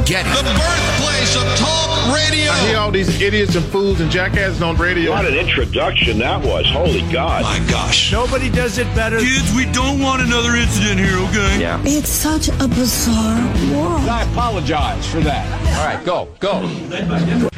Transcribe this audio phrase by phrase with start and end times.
[0.00, 0.30] and Getty.
[0.30, 2.50] The birthplace of talk radio.
[2.50, 5.12] I hear all these idiots and fools and jackasses on radio.
[5.12, 6.66] What an introduction that was.
[6.66, 7.42] Holy God.
[7.42, 8.10] My gosh.
[8.12, 9.18] Nobody does it better.
[9.18, 11.60] Kids, we don't want another incident here, okay?
[11.60, 11.82] Yeah.
[11.84, 13.38] It's such a bizarre
[13.72, 14.08] world.
[14.08, 15.46] I apologize for that.
[15.78, 16.62] All right, go, go.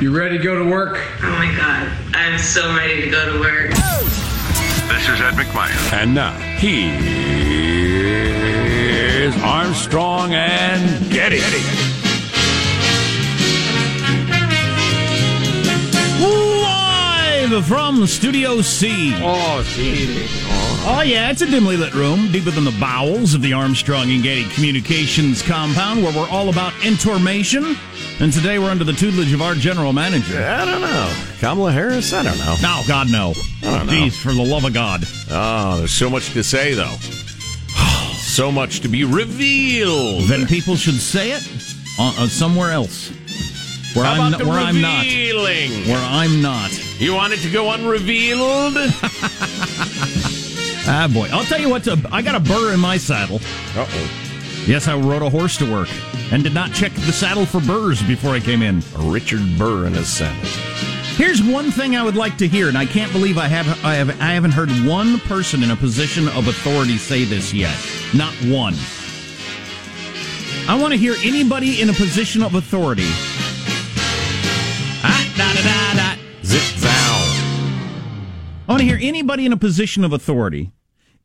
[0.01, 0.99] You ready to go to work?
[1.23, 3.71] Oh my god, I'm so ready to go to work.
[3.71, 5.93] This is Ed McMahon.
[5.93, 7.03] And now, here's
[9.43, 11.39] Armstrong and Getty.
[11.39, 11.92] Getty.
[17.53, 19.13] Live from Studio C.
[19.17, 20.25] Oh, see.
[20.87, 24.23] Oh, yeah, it's a dimly lit room deeper than the bowels of the Armstrong and
[24.23, 27.77] Getty Communications compound where we're all about information.
[28.21, 30.43] And today we're under the tutelage of our general manager.
[30.43, 31.15] I don't know.
[31.41, 32.15] Kamala Harris?
[32.15, 32.57] I don't know.
[32.63, 33.35] No, God, no.
[33.63, 33.93] I don't know.
[33.93, 35.05] Jeez, for the love of God.
[35.31, 36.97] Oh, there's so much to say, though.
[38.15, 40.23] so much to be revealed.
[40.23, 41.47] Then people should say it
[41.99, 43.11] uh, uh, somewhere else.
[43.93, 45.05] Where I'm, where I'm not.
[45.05, 46.92] Where I'm not.
[47.03, 48.77] You want it to go unrevealed?
[50.85, 51.29] Ah, boy.
[51.33, 53.37] I'll tell you what, uh, I got a burr in my saddle.
[53.77, 54.11] Uh oh.
[54.67, 55.89] Yes, I rode a horse to work
[56.33, 58.83] and did not check the saddle for burrs before I came in.
[58.97, 60.45] Richard Burr in his saddle.
[61.17, 63.95] Here's one thing I would like to hear, and I can't believe I have I
[63.95, 67.77] have I haven't heard one person in a position of authority say this yet.
[68.13, 68.75] Not one.
[70.69, 73.09] I want to hear anybody in a position of authority.
[78.65, 80.71] I want to hear anybody in a position of authority,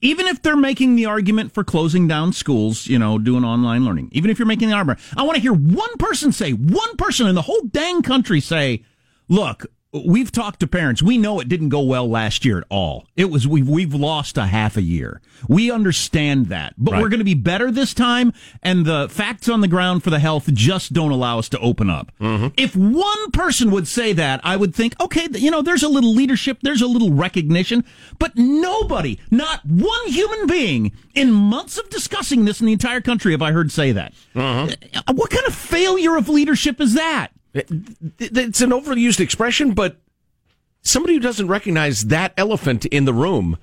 [0.01, 4.07] even if they're making the argument for closing down schools, you know, doing online learning.
[4.13, 7.27] Even if you're making the argument, I want to hear one person say, one person
[7.27, 8.85] in the whole dang country say,
[9.27, 11.01] "Look, we've talked to parents.
[11.01, 13.05] We know it didn't go well last year at all.
[13.15, 15.21] It was we've we've lost a half a year.
[15.47, 17.01] We understand that, but Right.
[17.01, 18.33] we're going to be better this time.
[18.63, 21.89] And the facts on the ground for the health just don't allow us to open
[21.89, 22.11] up.
[22.57, 26.13] If one person would say that, I would think, okay, you know, there's a little
[26.13, 27.83] leadership, there's a little recognition,
[28.19, 33.31] but nobody, not one human being, in months of discussing this in the entire country,
[33.31, 34.13] have I heard say that.
[34.35, 34.67] Uh,
[35.13, 37.29] What kind of failure of leadership is that?
[37.57, 37.69] It-
[38.37, 39.99] It's an overused expression, but
[40.81, 43.57] somebody who doesn't recognize that elephant in the room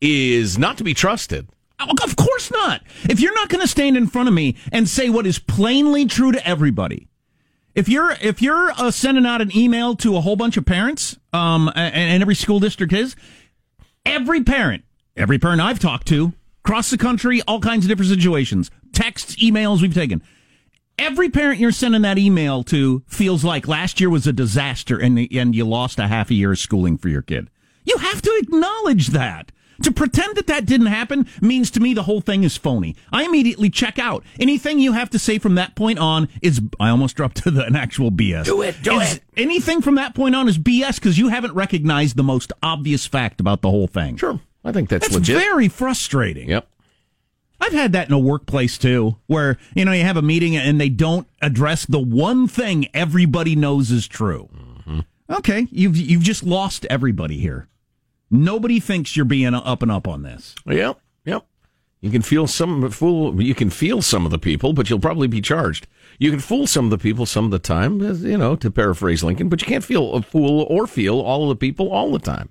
[0.00, 1.48] is not to be trusted.
[1.80, 2.82] Oh, Of course not.
[3.08, 6.06] If you're not going to stand in front of me and say what is plainly
[6.06, 7.08] true to everybody,
[7.74, 11.18] if you're if you're uh, sending out an email to a whole bunch of parents,
[11.34, 13.14] um, and, and every school district is,
[14.06, 14.84] every parent,
[15.16, 16.32] every parent I've talked to
[16.64, 20.22] across the country, all kinds of different situations, texts, emails we've taken.
[20.98, 25.18] Every parent you're sending that email to feels like last year was a disaster and
[25.32, 27.50] and you lost a half a year of schooling for your kid.
[27.84, 29.52] You have to acknowledge that.
[29.82, 32.96] To pretend that that didn't happen means to me the whole thing is phony.
[33.12, 34.24] I immediately check out.
[34.40, 37.66] Anything you have to say from that point on is, I almost dropped to the,
[37.66, 38.46] an actual BS.
[38.46, 39.22] Do it, do Is- it.
[39.36, 43.38] Anything from that point on is BS because you haven't recognized the most obvious fact
[43.38, 44.16] about the whole thing.
[44.16, 44.40] Sure.
[44.64, 45.36] I think that's, That's legit.
[45.36, 46.48] very frustrating.
[46.48, 46.66] yep.
[47.60, 50.80] I've had that in a workplace too, where you know you have a meeting and
[50.80, 54.48] they don't address the one thing everybody knows is true.
[54.54, 55.00] Mm-hmm.
[55.30, 57.68] Okay, you've you've just lost everybody here.
[58.30, 60.54] Nobody thinks you're being up and up on this.
[60.66, 61.00] Yep.
[61.24, 61.46] Yep.
[62.00, 63.40] You can feel some fool.
[63.40, 65.86] You can feel some of the people, but you'll probably be charged.
[66.18, 69.24] You can fool some of the people some of the time, you know, to paraphrase
[69.24, 72.18] Lincoln, but you can't feel a fool or feel all of the people all the
[72.18, 72.50] time.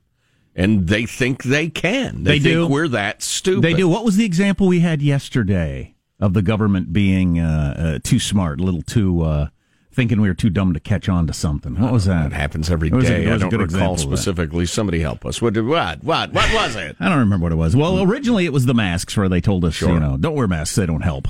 [0.56, 2.24] And they think they can.
[2.24, 2.68] They, They think do.
[2.68, 3.62] we're that stupid.
[3.62, 3.90] They do.
[3.90, 8.62] What was the example we had yesterday of the government being uh, uh, too smart,
[8.62, 9.48] a little too uh,
[9.92, 11.76] thinking we were too dumb to catch on to something?
[11.78, 12.28] What was that?
[12.28, 14.04] It happens every It was a- it I don't recall example of that.
[14.08, 14.66] specifically.
[14.66, 15.42] Somebody help us.
[15.42, 15.56] What?
[15.56, 16.04] Did, what?
[16.06, 16.32] What?
[16.32, 16.96] What was it?
[17.02, 17.76] I don't remember what it was.
[17.76, 19.90] Well, originally it was the masks where they told us, Sure.
[19.94, 21.28] you know, don't wear masks; they don't help.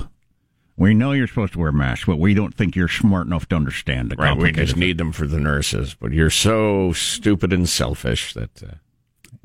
[0.76, 3.56] We know you're supposed to wear masks, but we don't think you're smart enough to
[3.56, 4.36] understand the Right.
[4.36, 8.74] We just need them for the nurses, but you're so stupid and selfish that uh,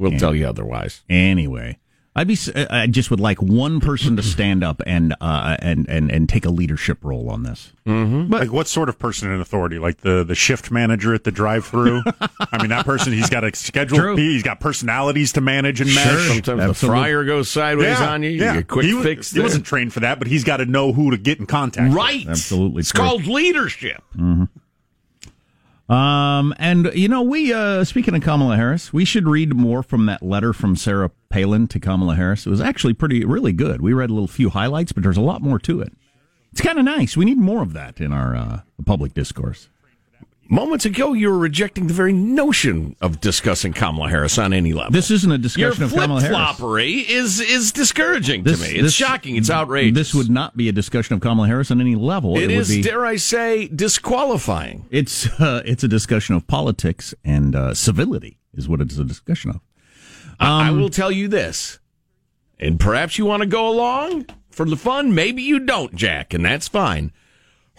[0.02, 0.18] we'll Yeah.
[0.20, 1.02] tell you otherwise.
[1.10, 1.78] Anyway,
[2.14, 2.34] I'd be.
[2.34, 6.28] s- I just would like one person to stand up and uh, and and and
[6.28, 7.72] take a leadership role on this.
[7.88, 8.32] Mm-hmm.
[8.32, 9.80] like what sort of person in authority?
[9.80, 12.04] Like the the shift manager at the drive-through?
[12.52, 13.98] I mean, that person he's got a schedule.
[13.98, 14.16] True.
[14.18, 16.04] He's got personalities to manage and Sure.
[16.14, 16.28] mesh.
[16.28, 18.32] Sometimes the fryer goes sideways Yeah, on you.
[18.32, 18.56] yeah.
[18.56, 19.32] You get quick he, wa- fix.
[19.32, 19.44] He there.
[19.44, 21.88] wasn't trained for that, but he's got to know who to get in contact.
[21.88, 21.96] with.
[21.98, 22.28] right.
[22.28, 23.04] Absolutely It's true.
[23.06, 24.04] called leadership.
[25.92, 30.06] Um, and you know, we uh, speaking of Kamala Harris, we should read more from
[30.06, 32.48] that letter from Sarah Palin to Kamala Harris.
[32.48, 33.82] It was actually pretty, really good.
[33.82, 35.92] We read a little few highlights, but there's a lot more to it.
[36.54, 37.18] It's kind of nice.
[37.18, 39.68] We need more of that in our uh, public discourse.
[40.54, 44.92] Moments ago, you were rejecting the very notion of discussing Kamala Harris on any level.
[44.92, 46.36] This isn't a Your discussion of Kamala Harris.
[46.58, 48.74] flip-floppery is is discouraging This- to me.
[48.74, 49.38] It's this- shocking.
[49.38, 49.96] It's outrageous.
[49.96, 52.38] This would not be a discussion of Kamala Harris on any level.
[52.38, 54.88] It would be, dare I say, disqualifying.
[54.92, 59.52] It's uh, it's a discussion of politics and uh, civility is what it's a discussion
[59.52, 59.62] of.
[60.38, 61.80] I- I Um, will tell you this,
[62.60, 65.16] and perhaps you want to go along for the fun.
[65.16, 67.14] Maybe you don't, Jack, and that's fine.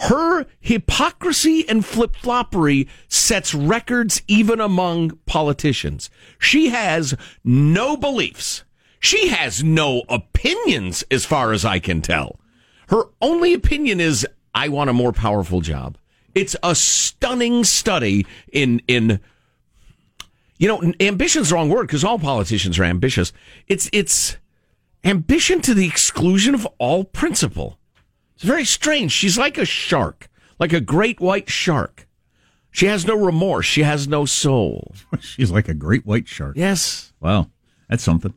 [0.02, 6.10] Her hypocrisy and flip floppery sets records even among politicians.
[6.40, 7.14] She has
[7.44, 8.64] no beliefs.
[8.98, 12.40] She has no opinions, as far as I can tell.
[12.88, 15.96] Her only opinion is, I want a more powerful job.
[16.34, 19.20] It's a stunning study in, in,
[20.58, 23.32] you know, ambition's the wrong word because all politicians are ambitious.
[23.68, 24.36] It's, it's
[25.04, 27.78] ambition to the exclusion of all principle.
[28.42, 29.12] It's very strange.
[29.12, 30.28] She's like a shark,
[30.58, 32.08] like a great white shark.
[32.72, 33.66] She has no remorse.
[33.66, 34.96] She has no soul.
[35.20, 36.56] She's like a great white shark.
[36.56, 37.12] Yes.
[37.20, 37.50] Wow,
[37.88, 38.34] that's something.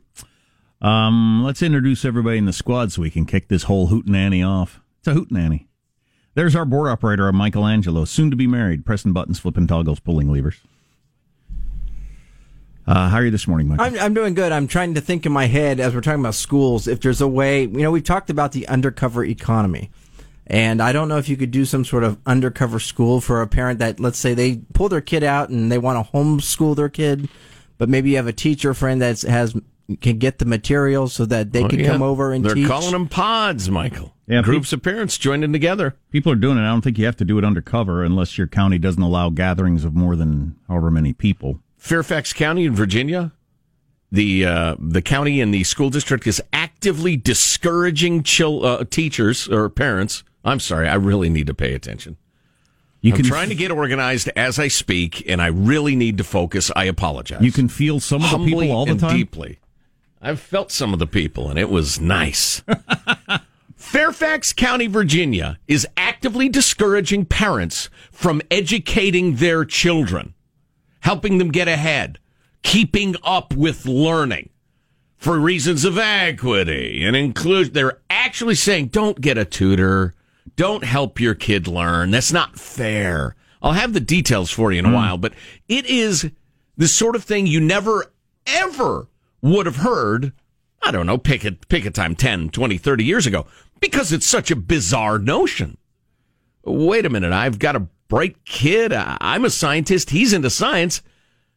[0.80, 4.80] Um, let's introduce everybody in the squad so we can kick this whole hootenanny off.
[5.00, 5.66] It's a hootenanny.
[6.34, 9.98] There's our board operator, a Michael Angelo, soon to be married, pressing buttons, flipping toggles,
[9.98, 10.60] pulling levers.
[12.86, 13.84] Uh, how are you this morning, Michael?
[13.84, 14.52] I'm, I'm doing good.
[14.52, 17.26] I'm trying to think in my head as we're talking about schools if there's a
[17.28, 19.90] way, you know, we've talked about the undercover economy.
[20.46, 23.48] And I don't know if you could do some sort of undercover school for a
[23.48, 26.88] parent that, let's say, they pull their kid out and they want to homeschool their
[26.88, 27.28] kid,
[27.78, 29.56] but maybe you have a teacher friend that has
[30.00, 31.86] can get the materials so that they Well, can yeah.
[31.92, 32.66] come over and They're teach.
[32.66, 34.12] calling them pods, Michael.
[34.26, 35.96] Yeah, Groups of parents joining together.
[36.10, 36.62] People are doing it.
[36.62, 39.84] I don't think you have to do it undercover unless your county doesn't allow gatherings
[39.84, 41.60] of more than however many people.
[41.86, 43.32] Fairfax County in Virginia,
[44.10, 49.68] the uh, the county and the school district is actively discouraging chil- uh, teachers or
[49.70, 50.24] parents.
[50.44, 52.16] I'm sorry, I really need to pay attention.
[53.02, 56.24] You I'm can trying to get organized as I speak, and I really need to
[56.24, 56.72] focus.
[56.74, 57.40] I apologize.
[57.40, 59.16] You can feel some of the Humbly people all the time.
[59.16, 59.60] deeply.
[60.20, 62.62] I've felt some of the people, and it was nice.
[63.76, 70.34] Fairfax County, Virginia, is actively discouraging parents from educating their children,
[71.00, 72.18] helping them get ahead,
[72.62, 74.50] keeping up with learning
[75.16, 77.72] for reasons of equity and inclusion.
[77.72, 80.14] They're actually saying, don't get a tutor.
[80.56, 82.10] Don't help your kid learn.
[82.10, 83.34] That's not fair.
[83.62, 84.94] I'll have the details for you in a hmm.
[84.94, 85.34] while, but
[85.68, 86.30] it is
[86.76, 88.06] the sort of thing you never,
[88.46, 89.08] ever
[89.42, 90.32] would have heard.
[90.82, 93.46] I don't know, pick a, pick a time 10, 20, 30 years ago
[93.80, 95.78] because it's such a bizarre notion.
[96.64, 97.32] Wait a minute.
[97.32, 98.92] I've got a bright kid.
[98.94, 100.10] I'm a scientist.
[100.10, 101.02] He's into science.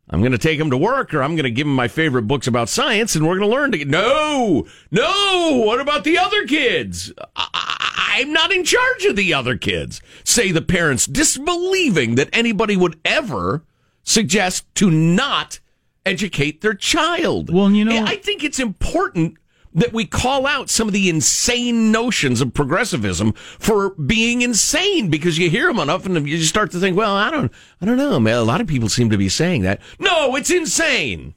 [0.10, 2.24] I'm going to take him to work or I'm going to give him my favorite
[2.24, 3.88] books about science and we're going to learn to get.
[3.88, 5.64] No, no.
[5.66, 7.14] What about the other kids?
[7.36, 10.02] I, I'm not in charge of the other kids.
[10.24, 13.64] Say the parents disbelieving that anybody would ever
[14.02, 15.60] suggest to not
[16.08, 17.54] educate their child.
[17.54, 19.38] Well, you know- I think it's important
[19.74, 25.38] that we call out some of the insane notions of progressivism for being insane because
[25.38, 27.52] you hear them enough and you start to think, well, I don't,
[27.82, 28.38] I don't know, man.
[28.38, 29.82] A lot of people seem to be saying that.
[30.00, 31.36] No, it's insane.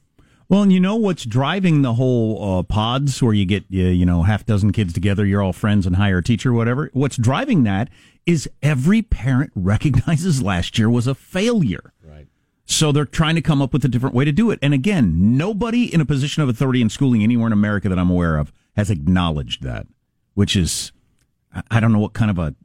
[0.49, 4.05] Well, and you know what's driving the whole uh, pods where you get you, you
[4.05, 6.89] know half dozen kids together, you're all friends and hire a teacher, whatever.
[6.93, 7.89] What's driving that
[8.25, 11.93] is every parent recognizes last year was a failure.
[12.65, 14.59] So they're trying to come up with a different way to do it.
[14.61, 18.09] And again, nobody in a position of authority in schooling anywhere in America that I'm
[18.09, 19.85] aware of has acknowledged that,
[20.33, 20.91] which is,
[21.53, 22.55] I- I don't know what kind of a,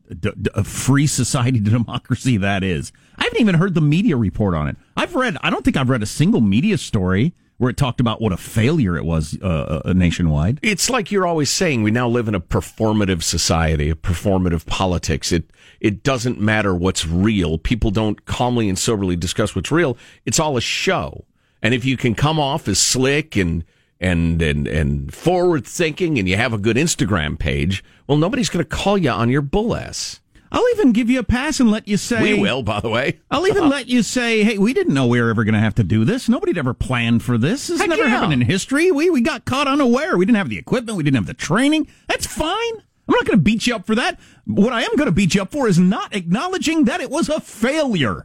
[0.55, 2.93] a free society democracy that is.
[3.19, 4.77] I haven't even heard the media report on it.
[4.97, 8.21] I've read, I don't think I've read a single media story where it talked about
[8.21, 10.61] what a failure it was uh, uh, nationwide.
[10.63, 15.33] It's like you're always saying we now live in a performative society, a performative politics.
[15.33, 15.51] It
[15.81, 17.59] it doesn't matter what's real.
[17.59, 19.97] People don't calmly and soberly discuss what's real.
[20.25, 21.25] It's all a show.
[21.63, 23.65] And if you can come off as slick and
[24.01, 28.65] and and and forward thinking and you have a good Instagram page, well nobody's going
[28.65, 30.21] to call you on your bull ass.
[30.51, 33.21] I'll even give you a pass and let you say We will, by the way.
[33.31, 35.75] I'll even let you say, "Hey, we didn't know we were ever going to have
[35.77, 36.29] to do this.
[36.29, 37.67] Nobody'd ever planned for this.
[37.67, 38.09] This Heck never yeah.
[38.09, 38.91] happened in history.
[38.91, 40.17] We we got caught unaware.
[40.17, 40.97] We didn't have the equipment.
[40.97, 41.89] We didn't have the training.
[42.09, 42.83] That's fine.
[43.09, 44.19] I'm not going to beat you up for that.
[44.45, 47.29] What I am going to beat you up for is not acknowledging that it was
[47.29, 48.25] a failure."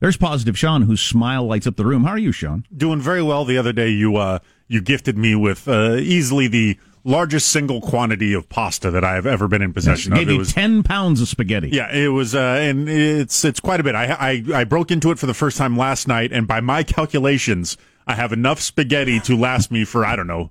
[0.00, 2.04] There's positive Sean, whose smile lights up the room.
[2.04, 2.64] How are you, Sean?
[2.74, 3.44] Doing very well.
[3.44, 8.32] The other day, you uh, you gifted me with uh, easily the largest single quantity
[8.34, 10.34] of pasta that I have ever been in possession Gave of.
[10.34, 11.70] It was ten pounds of spaghetti.
[11.70, 13.94] Yeah, it was, uh, and it's it's quite a bit.
[13.94, 16.82] I, I I broke into it for the first time last night, and by my
[16.82, 17.76] calculations,
[18.06, 20.50] I have enough spaghetti to last me for I don't know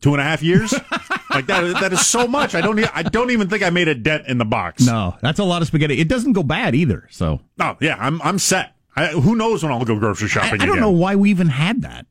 [0.00, 0.72] two and a half years.
[1.30, 2.54] like that that is so much.
[2.54, 4.86] I don't e- I don't even think I made a dent in the box.
[4.86, 5.98] No, that's a lot of spaghetti.
[5.98, 7.06] It doesn't go bad either.
[7.10, 8.74] So Oh yeah, I'm I'm set.
[8.96, 10.60] I, who knows when I'll go grocery I, shopping?
[10.60, 10.80] I don't again.
[10.80, 12.06] know why we even had that.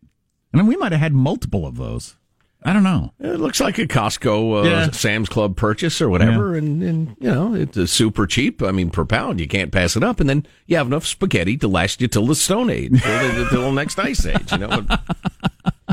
[0.53, 2.15] I mean, we might have had multiple of those.
[2.61, 3.13] I don't know.
[3.19, 4.91] It looks like a Costco, uh, Yeah.
[4.91, 8.61] Sam's Club purchase or whatever, and, and you know it's super cheap.
[8.61, 11.55] I mean, per pound, you can't pass it up, and then you have enough spaghetti
[11.57, 14.51] to last you till the Stone Age, till the, till the next ice age.
[14.51, 14.85] You know,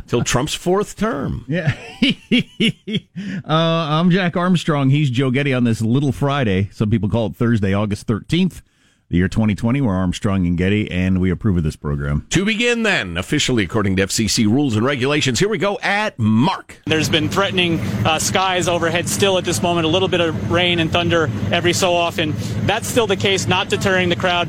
[0.08, 1.44] till Trump's fourth term.
[1.46, 1.72] Yeah.
[2.02, 4.90] uh, I'm Jack Armstrong.
[4.90, 6.68] He's Joe Getty on this Little Friday.
[6.72, 8.62] Some people call it Thursday, August 13th,
[9.08, 9.80] the year 2020.
[9.80, 12.26] We're Armstrong and Getty, and we approve of this program.
[12.30, 16.80] To begin, then, officially according to FCC rules and regulations, here we go at Mark.
[16.86, 20.78] There's been threatening uh, skies overhead still at this moment, a little bit of rain
[20.78, 22.34] and thunder every so often.
[22.66, 24.48] That's still the case, not deterring the crowd,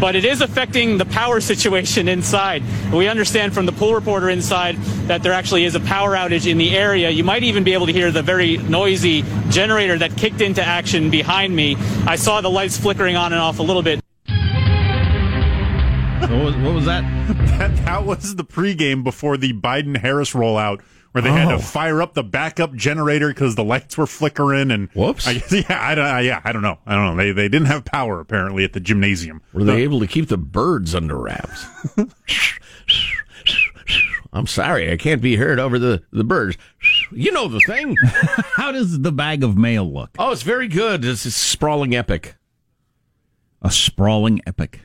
[0.00, 2.62] but it is affecting the power situation inside.
[2.92, 4.76] We understand from the pool reporter inside
[5.08, 7.10] that there actually is a power outage in the area.
[7.10, 11.10] You might even be able to hear the very noisy generator that kicked into action
[11.10, 11.76] behind me.
[12.06, 14.00] I saw the lights flickering on and off a little bit.
[16.20, 17.02] What was, what was that?
[17.58, 20.80] that that was the pregame before the Biden Harris rollout,
[21.12, 21.56] where they had Oh.
[21.56, 24.70] to fire up the backup generator because the lights were flickering.
[24.70, 25.26] And Whoops.
[25.26, 26.78] I yeah, I don't, I- yeah, I don't know.
[26.86, 27.22] I don't know.
[27.22, 29.42] They they didn't have power apparently at the gymnasium.
[29.52, 31.66] Were they able to keep the birds under wraps?
[34.32, 36.58] I'm sorry, I can't be heard over the, the birds.
[37.10, 37.96] You know the thing.
[38.04, 40.10] How does the bag of mail look?
[40.18, 41.02] Oh, it's very good.
[41.04, 42.34] It's a sprawling epic.
[43.62, 44.80] A sprawling epic.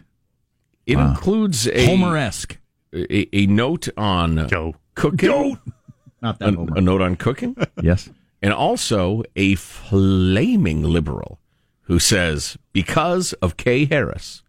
[0.86, 1.10] It Wow.
[1.10, 2.58] includes a Homer-esque.
[2.94, 4.76] a, a note on Joe.
[4.96, 5.60] cooking,
[6.24, 6.78] Not that a, Homer.
[6.78, 8.10] a note on cooking, yes.
[8.42, 11.40] and also a flaming liberal
[11.82, 14.42] who says because of Kay Harris,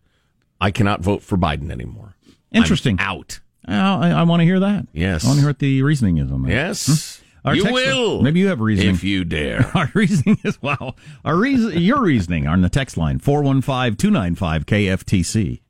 [0.61, 2.15] I cannot vote for Biden anymore.
[2.53, 2.97] Interesting.
[3.01, 3.41] I'm out.
[3.67, 4.87] I, I want to hear that.
[4.93, 5.25] Yes.
[5.25, 6.51] I want to hear what the reasoning is on that.
[6.51, 7.49] Yes, hmm?
[7.49, 8.23] Our you text- will.
[8.23, 8.95] Maybe you have reasoning.
[8.95, 9.71] if you dare.
[9.75, 10.97] Our reasoning is well.
[11.25, 15.61] Our reason, your reasoning on the text line 415-295 KFTC.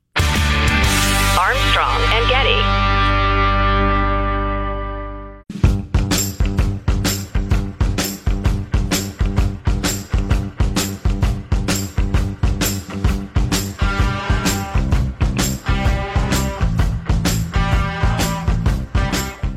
[1.37, 2.84] Armstrong and Getty.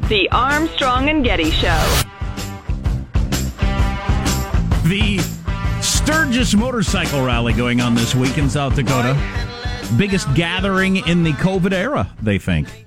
[0.08, 2.02] The Armstrong and Getty Show.
[4.84, 5.18] The
[5.82, 9.14] Sturgis Motorcycle Rally going on this week in South Dakota.
[9.98, 12.86] Biggest gathering in the COVID era, they think.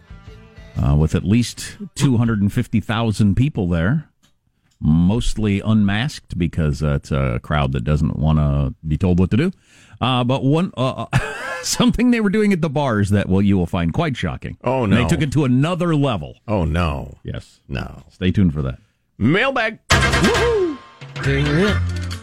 [0.84, 4.10] Uh, with at least 250,000 people there.
[4.80, 9.52] Mostly unmasked because it's a crowd that doesn't want to be told what to do.
[10.02, 11.06] Uh, but one uh,
[11.62, 14.58] something they were doing at the bars that well you will find quite shocking.
[14.64, 14.98] Oh, And no.
[15.04, 16.38] They took it to another level.
[16.48, 17.60] Oh no, Yes.
[17.68, 18.04] no.
[18.10, 18.80] Stay tuned for that.
[19.18, 19.80] Mailbag.
[19.90, 20.78] Woohoo!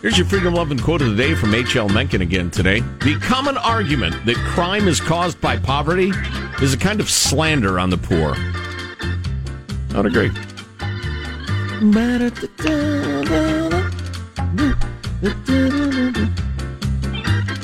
[0.03, 1.89] Here's your freedom loving quote of the day from H.L.
[1.89, 2.81] Mencken again today.
[3.01, 6.11] The common argument that crime is caused by poverty
[6.61, 8.35] is a kind of slander on the poor.
[9.95, 10.31] I would agree.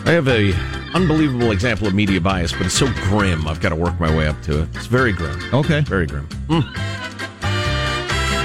[0.07, 0.53] I have a
[0.95, 3.49] unbelievable example of media bias, but it's so grim.
[3.49, 4.69] I've got to work my way up to it.
[4.75, 5.41] It's very grim.
[5.53, 5.81] Okay.
[5.81, 6.29] Very grim.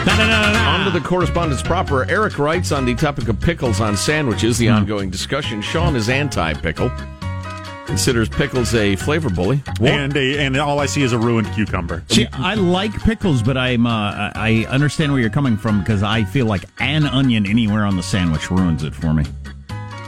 [0.09, 2.09] On to the correspondence proper.
[2.09, 5.61] Eric writes on the topic of pickles on sandwiches, the ongoing discussion.
[5.61, 6.89] Sean is anti pickle,
[7.85, 9.61] considers pickles a flavor bully.
[9.81, 12.05] And a, and all I see is a ruined cucumber.
[12.07, 16.23] See, I like pickles, but I'm uh, I understand where you're coming from because I
[16.23, 19.25] feel like an onion anywhere on the sandwich ruins it for me.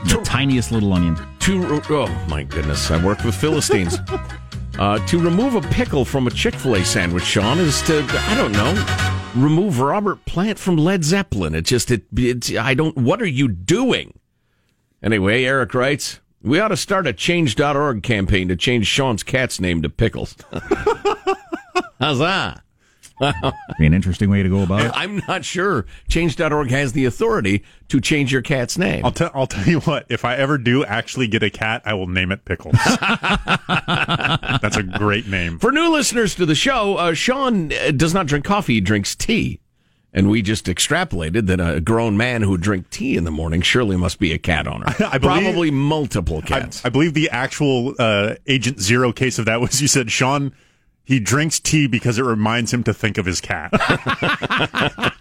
[0.06, 1.16] The tiniest little onion.
[1.42, 3.98] To oh my goodness, I work with Philistines.
[4.78, 8.36] uh, to remove a pickle from a Chick Fil A sandwich, Sean, is to I
[8.36, 11.56] don't know remove Robert Plant from Led Zeppelin.
[11.56, 12.96] It just it, it's I don't.
[12.96, 14.18] What are you doing?
[15.02, 16.20] Anyway, Eric writes.
[16.42, 20.36] We ought to start a Change.org campaign to change Sean's cat's name to Pickles.
[22.00, 22.62] How's that?
[23.78, 24.92] Be an interesting way to go about it.
[24.94, 29.04] I'm not sure Change.org has the authority to change your cat's name.
[29.04, 30.06] I'll, tell I'll tell you what.
[30.08, 32.74] If I ever do actually get a cat, I will name it Pickles.
[33.68, 35.58] That's a great name.
[35.58, 39.14] For new listeners to the show, uh, Sean uh, does not drink coffee; he drinks
[39.14, 39.60] tea,
[40.12, 43.60] and we just extrapolated that a grown man who would drink tea in the morning
[43.62, 44.86] surely must be a cat owner.
[45.00, 46.84] I believe- Probably multiple I, cats.
[46.84, 50.52] I believe the actual uh, Agent Zero case of that was you said, Sean,
[51.04, 53.70] he drinks tea because it reminds him to think of his cat.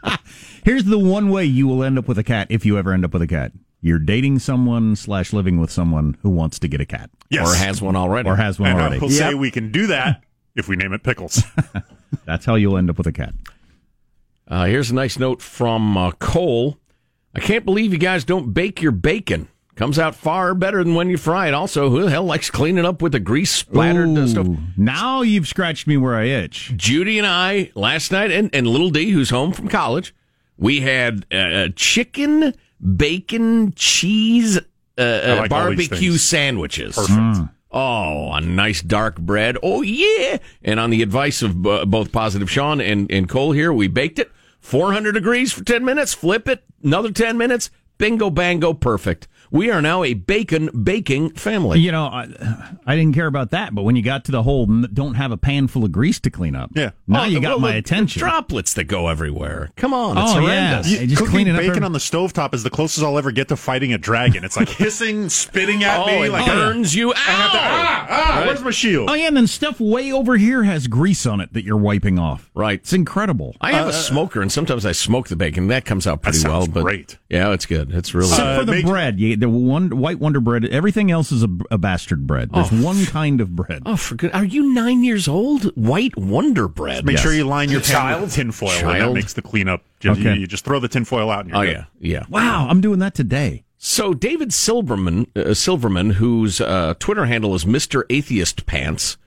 [0.64, 3.04] Here's the one way you will end up with a cat if you ever end
[3.06, 3.52] up with a cat.
[3.82, 7.48] You're dating someone slash living with someone who wants to get a cat Yes.
[7.52, 8.30] or has one already.
[8.30, 9.00] or has one and I already.
[9.00, 10.24] will say we can do that
[10.56, 11.44] if we name it Pickles.
[12.26, 13.34] That's how you'll end up with a cat.
[14.48, 16.78] Uh, here's a nice note from uh, Cole.
[17.34, 19.48] I can't believe you guys don't bake your bacon.
[19.76, 21.54] Comes out far better than when you fry it.
[21.54, 24.48] Also, who the hell likes cleaning up with the grease splattered uh, stuff?
[24.78, 26.74] Now you've scratched me where I itch.
[26.76, 30.14] Judy and I last night, and, and little D, who's home from college,
[30.58, 32.54] we had uh, chicken,
[32.96, 34.58] bacon, cheese,
[34.98, 36.96] uh, uh, like barbecue sandwiches.
[36.96, 37.50] Perfect.
[37.72, 39.58] Oh, a nice dark bread.
[39.64, 40.38] Oh, yeah.
[40.62, 44.20] And on the advice of uh, both Positive Sean and, and Cole here, we baked
[44.20, 49.28] it 400 degrees for 10 minutes, flip it, another 10 minutes, bingo, bango, perfect.
[49.52, 51.80] We are now a bacon baking family.
[51.82, 52.28] You know, I,
[52.86, 55.32] I didn't care about that, but when you got to the whole n- don't have
[55.34, 56.92] a pan full of grease to clean up, Yeah.
[57.06, 58.22] now Oh, you got well, my attention.
[58.22, 59.70] Droplets that go everywhere.
[59.76, 60.68] Come on, it's Oh, yeah.
[60.70, 60.92] horrendous.
[60.92, 63.50] You- just Cooking cleaning bacon every- on the stovetop is the closest I'll ever get
[63.50, 64.46] to fighting a dragon.
[64.46, 66.28] It's like hissing, spitting at Oh, me.
[66.28, 67.18] it like burns you out.
[67.18, 68.48] I have to, ah, ah, Right.
[68.48, 69.10] where's my shield?
[69.10, 72.18] Oh yeah, and then stuff way over here has grease on it that you're wiping
[72.18, 72.50] off.
[72.56, 72.80] Right.
[72.80, 73.56] It's incredible.
[73.60, 75.68] I have a smoker, and sometimes I smoke the bacon.
[75.68, 76.68] That comes out pretty sounds well.
[76.68, 77.18] But great.
[77.30, 77.92] Yeah, it's good.
[77.92, 78.60] It's really Except good.
[78.60, 80.64] for the make- bread, you, the one white Wonder bread.
[80.66, 82.50] Everything else is a, a bastard bread.
[82.54, 83.84] There's one kind of bread.
[83.86, 84.32] Oh, for good.
[84.34, 85.66] Are you nine years old?
[85.76, 87.06] White Wonder Bread.
[87.06, 87.24] Make Yes.
[87.24, 88.22] sure you line your Child.
[88.22, 89.14] with tinfoil, and that Child.
[89.16, 89.84] makes the cleanup.
[90.00, 90.34] Just, Okay.
[90.36, 91.86] you, you just throw the tinfoil out, and you're Oh good.
[92.00, 92.26] yeah, yeah.
[92.30, 93.64] Wow, I'm doing that today.
[93.78, 99.18] So David Silverman, uh, Silverman, whose uh, Twitter handle is Mister Atheist Pants,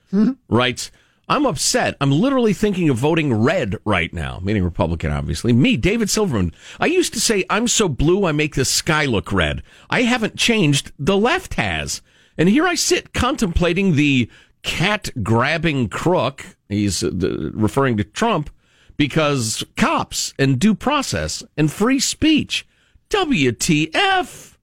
[0.49, 0.91] writes,
[1.27, 1.95] "I'm upset.
[1.99, 5.53] I'm literally thinking of voting red right now, meaning Republican, obviously.
[5.53, 6.53] Me, David Silverman.
[6.79, 9.63] I used to say I'm so blue I make the sky look red.
[9.89, 10.91] I haven't changed.
[10.99, 12.01] The left has,
[12.37, 14.29] and here I sit contemplating the
[14.63, 16.45] cat grabbing crook.
[16.69, 17.11] He's uh,
[17.53, 18.49] referring to Trump."
[18.97, 22.65] Because cops and due process and free speech.
[23.09, 24.55] WTF?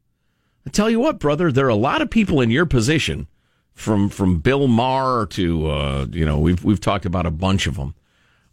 [0.67, 3.27] I tell you what, brother, there are a lot of people in your position,
[3.83, 7.77] from from Bill Maher to uh, you know we've we've talked about a bunch of
[7.77, 7.95] them,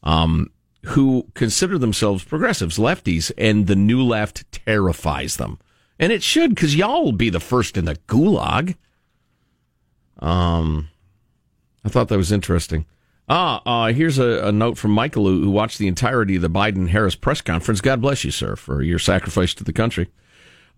[0.04, 0.52] um,
[0.86, 5.60] who consider themselves progressives, lefties, and the new left terrifies them,
[6.00, 8.76] and it should because y'all will be the first in the gulag.
[10.20, 10.90] Um,
[11.86, 12.86] I thought that was interesting.
[13.32, 16.50] Ah, uh, here's a, a note from Michael who, who watched the entirety of the
[16.50, 17.80] Biden Harris press conference.
[17.80, 20.10] God bless you, sir, for your sacrifice to the country.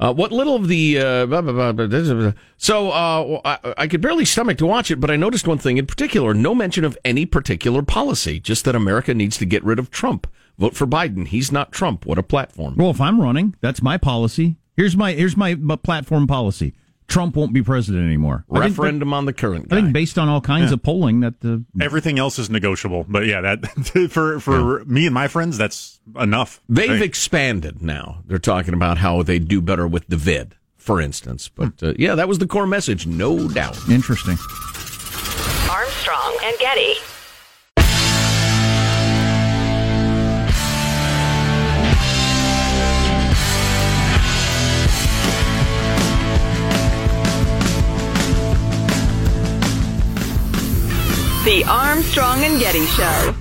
[0.01, 4.25] Uh, what little of the uh, blah, blah, blah, so uh, I, I could barely
[4.25, 7.27] stomach to watch it, but I noticed one thing in particular: no mention of any
[7.27, 8.39] particular policy.
[8.39, 10.25] Just that America needs to get rid of Trump.
[10.57, 11.27] Vote for Biden.
[11.27, 12.07] He's not Trump.
[12.07, 12.77] What a platform!
[12.77, 14.57] Well, if I'm running, that's my policy.
[14.75, 16.73] Here's my here's my, my platform policy.
[17.11, 18.45] Trump won't be president anymore.
[18.51, 21.41] I think- Referendum on the current I think based on all kinds of polling that
[21.41, 23.67] the Everything else is negotiable, but yeah, that
[24.11, 26.61] for for me and my friends, that's enough.
[26.69, 27.01] They've Right.
[27.01, 28.23] expanded now.
[28.25, 31.49] They're talking about how they do better with the vid, for instance.
[31.49, 33.77] But uh, yeah, that was the core message, no doubt.
[33.89, 34.37] interesting.
[35.69, 36.95] Armstrong and Getty.
[51.43, 53.35] The Armstrong and Getty Show.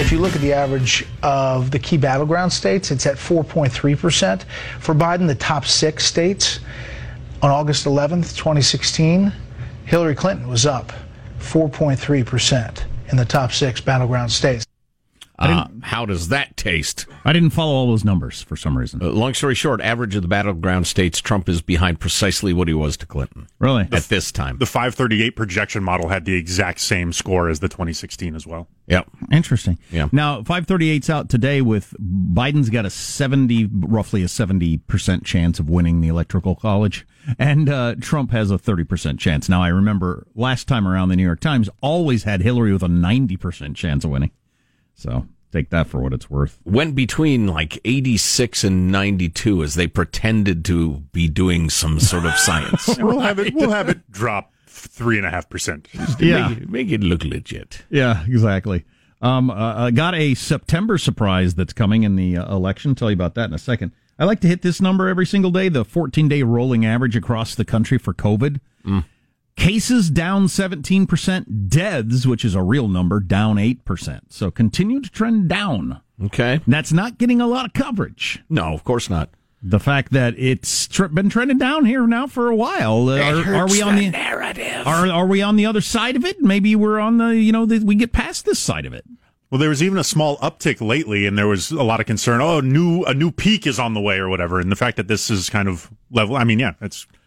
[0.00, 4.44] If you look at the average of the key battleground states, it's at 4.3%.
[4.80, 6.60] For Biden, the top six states
[7.42, 9.30] on August 11th, 2016,
[9.84, 10.94] Hillary Clinton was up
[11.40, 14.67] 4.3% in the top six battleground states.
[15.38, 17.06] Uh, how does that taste?
[17.24, 19.00] I didn't follow all those numbers for some reason.
[19.02, 22.74] Uh, long story short, average of the battleground states, Trump is behind precisely what he
[22.74, 23.88] was to Clinton Really?
[23.92, 24.58] at this time.
[24.58, 28.66] the 538 projection model had the exact same score as the 2016 as well.
[28.88, 29.08] Yep.
[29.30, 29.78] Interesting.
[29.92, 30.08] Yeah.
[30.12, 36.00] Now, 538's out today with Biden's got a 70, roughly a 70% chance of winning
[36.00, 37.06] the electoral college,
[37.38, 39.48] and uh, Trump has a 30% chance.
[39.48, 42.86] Now, I remember last time around, the New York Times always had Hillary with a
[42.88, 44.30] 90% chance of winning.
[44.98, 46.58] So take that for what it's worth.
[46.64, 52.34] Went between like 86 and 92 as they pretended to be doing some sort of
[52.36, 52.88] science.
[52.98, 53.54] We'll have it.
[53.54, 55.88] We'll have it drop three and a half percent.
[56.18, 56.48] Yeah.
[56.48, 57.82] Make, make it look legit.
[57.90, 58.84] Yeah, exactly.
[59.22, 62.94] Um, uh, I got a September surprise that's coming in the uh, election.
[62.94, 63.92] Tell you about that in a second.
[64.18, 67.54] I like to hit this number every single day, the 14 day rolling average across
[67.54, 68.60] the country for COVID.
[69.58, 74.20] Cases down 17%, deaths, which is a real number, down 8%.
[74.28, 76.00] So continue to trend down.
[76.26, 76.60] Okay.
[76.68, 78.44] That's not getting a lot of coverage.
[78.48, 79.30] No, of course not.
[79.60, 83.08] The fact that it's tr- been trending down here now for a while.
[83.08, 84.86] Uh, are, are we on the, narrative?
[84.86, 86.40] are are we on the other side of it?
[86.40, 89.04] Maybe we're on the you know the, we get past this side of it.
[89.50, 92.40] Well, there was even a small uptick lately, and there was a lot of concern.
[92.40, 94.60] Oh, new a new peak is on the way, or whatever.
[94.60, 96.36] And the fact that this is kind of level.
[96.36, 97.17] I mean, yeah, it's good.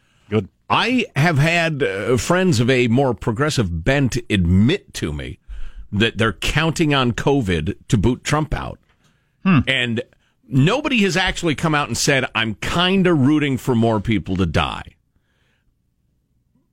[0.72, 5.40] I have had uh, friends of a more progressive bent admit to me
[5.92, 8.80] that they're counting on COVID to boot Trump out.
[9.68, 10.02] And
[10.48, 14.46] nobody has actually come out and said, I'm kind of rooting for more people to
[14.46, 14.96] die.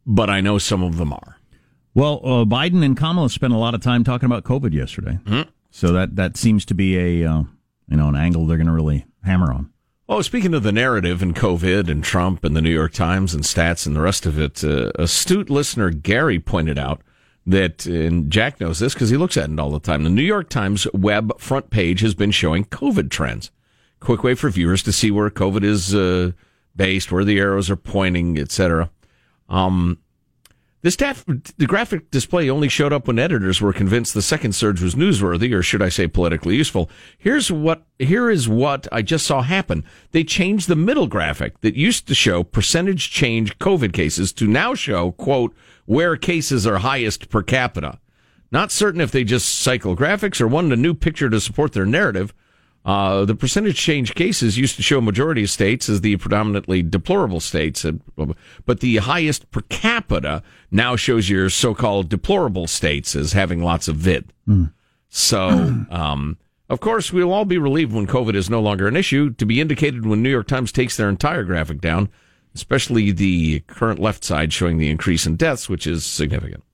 [0.06, 1.38] But I know some of them are.
[1.92, 5.18] Well, uh, Biden and Kamala spent a lot of time talking about COVID yesterday.
[5.24, 5.50] Mm-hmm.
[5.72, 7.42] So that, that seems to be a, uh,
[7.88, 9.72] you know, an angle they're going to really hammer on.
[10.10, 13.44] Oh, speaking of the narrative and COVID and Trump and the New York Times and
[13.44, 17.02] stats and the rest of it, uh, astute listener Gary pointed out
[17.44, 20.04] that, and Jack knows this because he looks at it all the time.
[20.04, 23.50] The New York Times web front page has been showing COVID trends.
[24.00, 26.32] Quick way for viewers to see where COVID is uh,
[26.74, 28.90] based, where the arrows are pointing, etc.
[29.50, 29.98] Um,
[30.82, 34.80] this staff, the graphic display only showed up when editors were convinced the second surge
[34.80, 36.88] was newsworthy, or should I say politically useful.
[37.18, 39.84] Here's what, here is what I just saw happen.
[40.12, 44.74] They changed the middle graphic that used to show percentage change COVID cases to now
[44.74, 45.52] show, quote,
[45.86, 47.98] where cases are highest per capita.
[48.52, 51.86] Not certain if they just cycle graphics or wanted a new picture to support their
[51.86, 52.32] narrative.
[52.88, 57.38] Uh, the percentage change cases used to show majority of states as the predominantly deplorable
[57.38, 57.84] states,
[58.64, 63.96] but the highest per capita now shows your so-called deplorable states as having lots of
[63.96, 64.32] vid.
[64.48, 64.72] Mm.
[65.10, 65.48] So,
[65.90, 66.38] um,
[66.70, 69.60] of course, we'll all be relieved when COVID is no longer an issue to be
[69.60, 72.08] indicated when New York Times takes their entire graphic down,
[72.54, 76.64] especially the current left side showing the increase in deaths, which is significant.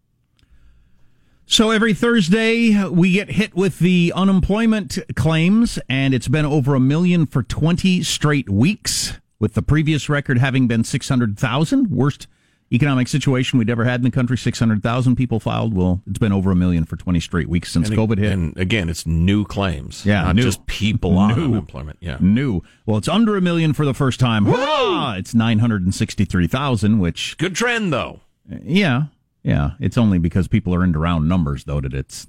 [1.46, 6.80] So every Thursday, we get hit with the unemployment claims, and it's been over a
[6.80, 11.90] million for 20 straight weeks, with the previous record having been 600,000.
[11.90, 12.28] Worst
[12.72, 14.38] economic situation we'd ever had in the country.
[14.38, 15.74] 600,000 people filed.
[15.74, 18.32] Well, it's been over a million for 20 straight weeks since and, COVID hit.
[18.32, 20.04] And again, it's new claims.
[20.06, 20.22] Yeah.
[20.22, 20.42] Not new.
[20.42, 21.44] just people on new.
[21.44, 21.98] unemployment.
[22.00, 22.16] Yeah.
[22.20, 22.62] New.
[22.86, 24.46] Well, it's under a million for the first time.
[24.46, 25.12] Hurrah!
[25.18, 27.36] It's 963,000, which.
[27.36, 28.20] Good trend, though.
[28.62, 29.04] Yeah.
[29.44, 32.26] Yeah, it's only because people are into round numbers, though, that it's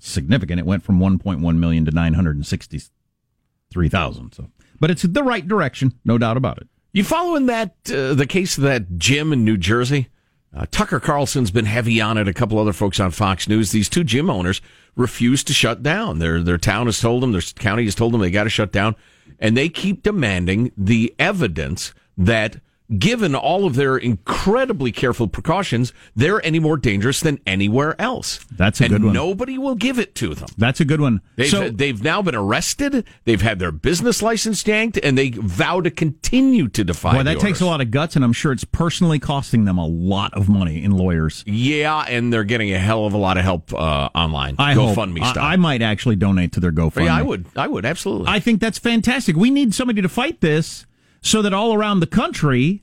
[0.00, 0.58] significant.
[0.58, 4.32] It went from 1.1 million to 963,000.
[4.32, 4.50] So,
[4.80, 6.66] but it's the right direction, no doubt about it.
[6.92, 10.08] You following that uh, the case of that gym in New Jersey?
[10.54, 12.28] Uh, Tucker Carlson's been heavy on it.
[12.28, 13.70] A couple other folks on Fox News.
[13.70, 14.60] These two gym owners
[14.94, 16.18] refuse to shut down.
[16.18, 18.72] Their their town has told them, their county has told them they got to shut
[18.72, 18.94] down,
[19.38, 22.60] and they keep demanding the evidence that
[22.98, 28.44] given all of their incredibly careful precautions, they're any more dangerous than anywhere else.
[28.50, 29.12] That's a and good one.
[29.12, 30.48] Nobody will give it to them.
[30.56, 31.20] That's a good one.
[31.36, 33.04] They've, so, they've now been arrested.
[33.24, 37.16] They've had their business license yanked, and they vow to continue to defy.
[37.16, 39.86] boy, that takes a lot of guts, and I'm sure it's personally costing them a
[39.86, 41.42] lot of money in lawyers.
[41.46, 44.56] Yeah, and they're getting a hell of a lot of help uh, online.
[44.58, 45.36] I GoFundMe stuff.
[45.38, 47.06] I, I might actually donate to their GoFundMe.
[47.06, 47.46] yeah, I would.
[47.56, 48.28] I would absolutely.
[48.28, 49.36] I think that's fantastic.
[49.36, 50.86] We need somebody to fight this
[51.22, 52.82] so that all around the country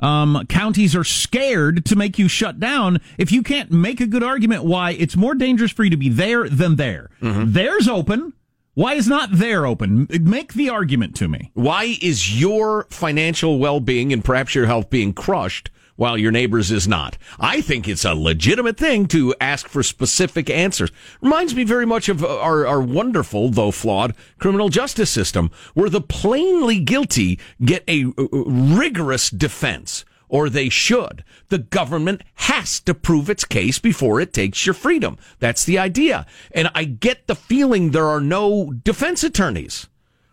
[0.00, 4.22] um, counties are scared to make you shut down if you can't make a good
[4.22, 7.10] argument why it's more dangerous for you to be there than there.
[7.20, 7.52] Mm-hmm.
[7.52, 8.32] There's open.
[8.74, 10.06] Why is not there open?
[10.08, 11.50] Make the argument to me.
[11.54, 16.88] Why is your financial well-being and perhaps your health being crushed while your neighbor's is
[16.88, 17.18] not?
[17.38, 20.90] I think it's a legitimate thing to ask for specific answers.
[21.20, 26.00] Reminds me very much of our, our wonderful, though flawed, criminal justice system, where the
[26.00, 30.06] plainly guilty get a uh, rigorous defense.
[30.30, 31.22] Or they should.
[31.48, 35.18] The government has to prove its case before it takes your freedom.
[35.38, 36.24] That's the idea.
[36.52, 39.88] And I get the feeling there are no defense attorneys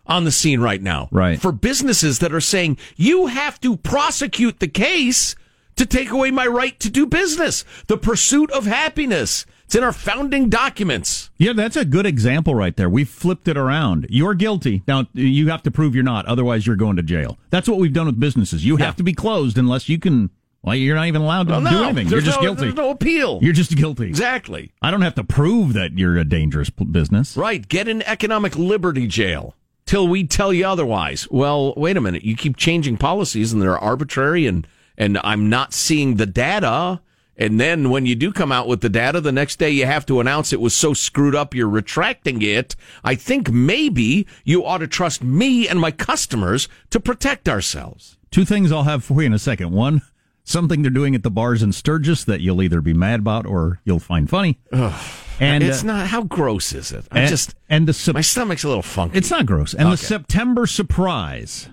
[0.06, 1.08] on the scene right now.
[1.10, 1.38] Right.
[1.38, 5.36] For businesses that are saying, you have to prosecute the case
[5.78, 7.64] to take away my right to do business.
[7.86, 9.46] The pursuit of happiness.
[9.64, 11.28] It's in our founding documents.
[11.36, 12.88] Yeah, that's a good example right there.
[12.88, 14.06] We've flipped it around.
[14.08, 14.82] You're guilty.
[14.88, 16.24] Now, you have to prove you're not.
[16.26, 17.36] Otherwise, you're going to jail.
[17.50, 18.64] That's what we've done with businesses.
[18.64, 18.86] You Yeah.
[18.86, 20.30] have to be closed unless you can.
[20.62, 22.08] Well, you're not even allowed to Well, do no, anything.
[22.08, 22.62] You're just no- guilty.
[22.62, 23.38] There's no appeal.
[23.42, 24.06] You're just guilty.
[24.06, 24.72] Exactly.
[24.82, 27.36] I don't have to prove that you're a dangerous p- business.
[27.36, 27.66] Right.
[27.68, 29.54] Get in economic liberty jail
[29.86, 31.28] till we tell you otherwise.
[31.30, 32.24] Well, wait a minute.
[32.24, 34.66] You keep changing policies and they're arbitrary and,
[34.98, 37.00] and I'm not seeing the data.
[37.36, 40.04] And then when you do come out with the data, the next day you have
[40.06, 42.74] to announce it was so screwed up you're retracting it.
[43.04, 48.18] I think maybe you ought to trust me and my customers to protect ourselves.
[48.32, 49.70] Two things I'll have for you in a second.
[49.70, 50.02] One,
[50.42, 53.80] something they're doing at the bars in Sturgis that you'll either be mad about or
[53.84, 54.58] you'll find funny.
[54.72, 57.06] and it's uh, not, how gross is it?
[57.12, 59.16] I just, and the my stomach's a little funky.
[59.16, 59.74] It's not gross.
[59.74, 61.68] And the September surprise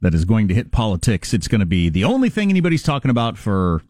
[0.00, 3.10] that is going to hit politics, it's going to be the only thing anybody's talking
[3.10, 3.82] about for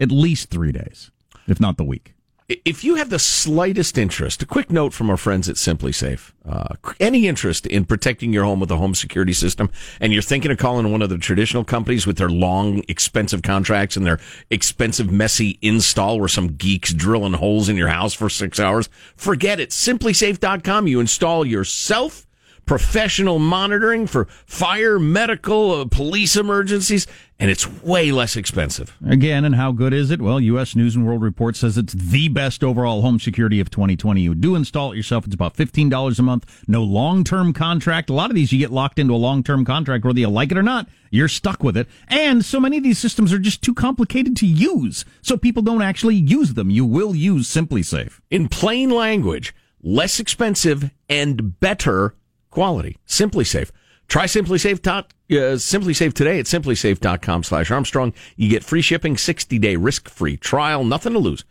[0.00, 1.10] at least three days,
[1.46, 2.14] if not the week.
[2.48, 6.74] if you have the slightest interest, a quick note from our friends at SimpliSafe, uh,
[7.00, 10.58] any interest in protecting your home with a home security system, and you're thinking of
[10.58, 15.58] calling one of the traditional companies with their long, expensive contracts and their expensive, messy
[15.62, 19.70] install where some geeks drilling holes in your house for six hours, forget it.
[19.70, 20.86] SimpliSafe.com.
[20.86, 22.26] You install yourself
[22.66, 27.06] professional monitoring for fire, medical, uh, police emergencies,
[27.38, 28.96] and it's way less expensive.
[29.06, 30.22] Again, and how good is it?
[30.22, 30.76] Well, U.S.
[30.76, 34.20] News and World Report says it's the best overall home security of 2020.
[34.20, 35.26] You do install it yourself.
[35.26, 36.64] It's about $15 a month.
[36.68, 38.08] No long-term contract.
[38.08, 40.58] A lot of these you get locked into a long-term contract, whether you like it
[40.58, 40.88] or not.
[41.10, 41.88] You're stuck with it.
[42.08, 45.04] And so many of these systems are just too complicated to use.
[45.22, 46.70] So people don't actually use them.
[46.70, 48.20] You will use SimpliSafe.
[48.30, 52.14] In plain language, less expensive and better
[52.54, 52.96] quality.
[53.06, 53.70] SimpliSafe.
[54.08, 54.86] Try SimpliSafe.
[54.86, 58.14] Uh, SimpliSafe today at simplisafe.com slash Armstrong.
[58.36, 61.44] You get free shipping, 60 day risk free trial, nothing to lose.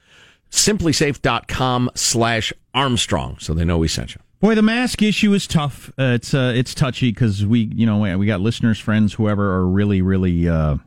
[0.49, 3.37] Simplisafe.com slash Armstrong.
[3.39, 4.21] So they know we sent you.
[4.39, 5.89] Boy, the mask issue is tough.
[5.97, 9.65] Uh, it's uh, it's touchy because we, you know, we got listeners, friends, whoever are
[9.65, 10.77] really, really, uh,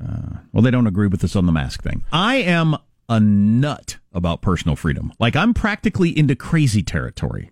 [0.00, 2.02] uh, well, they don't agree with us on the mask thing.
[2.12, 2.76] I am
[3.08, 5.12] a nut about personal freedom.
[5.18, 7.50] Like I'm practically into crazy territory.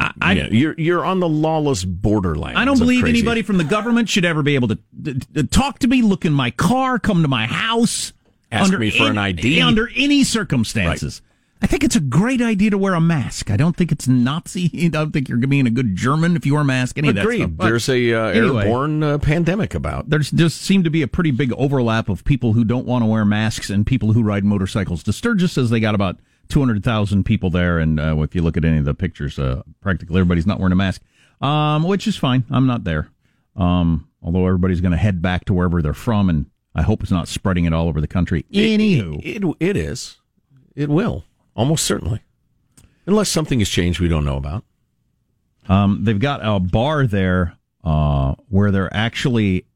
[0.00, 2.56] I, I, yeah, you're you're on the lawless borderline.
[2.56, 5.80] I don't believe anybody from the government should ever be able to, to, to, talk
[5.80, 8.12] to me, look in my car, come to my house,
[8.52, 11.20] ask me for any, an ID under any circumstances.
[11.20, 11.28] Right.
[11.60, 13.50] I think it's a great idea to wear a mask.
[13.50, 14.70] I don't think it's Nazi.
[14.84, 16.98] I don't think you're being a good German if you wear a mask.
[16.98, 17.42] Any Agreed.
[17.42, 17.68] of that stuff.
[17.68, 20.08] There's a uh, anyway, airborne uh, pandemic about.
[20.08, 23.06] There's just seem to be a pretty big overlap of people who don't want to
[23.06, 25.02] wear masks and people who ride motorcycles.
[25.02, 28.64] The Sturgis says they got about 200,000 people there, and uh, if you look at
[28.64, 31.02] any of the pictures, uh, practically everybody's not wearing a mask,
[31.40, 32.44] um, which is fine.
[32.50, 33.08] I'm not there.
[33.56, 37.12] Um, although everybody's going to head back to wherever they're from, and I hope it's
[37.12, 38.44] not spreading it all over the country.
[38.52, 40.18] Anywho, it, it, it is.
[40.74, 42.22] It will almost certainly,
[43.06, 44.64] unless something has changed we don't know about.
[45.68, 49.66] Um, they've got a bar there uh, where they're actually